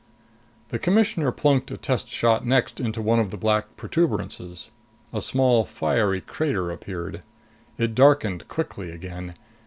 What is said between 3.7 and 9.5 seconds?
protuberances. A small fiery crater appeared. It darkened quickly again.